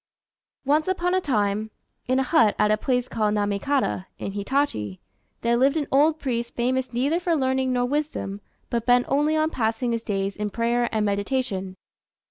[0.65, 1.69] Once upon a time,
[2.07, 4.99] in a hut at a place called Namékata, in Hitachi,
[5.41, 8.41] there lived an old priest famous neither for learning nor wisdom,
[8.71, 11.75] but bent only on passing his days in prayer and meditation.